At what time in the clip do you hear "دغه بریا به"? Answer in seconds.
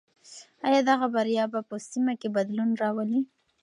0.89-1.59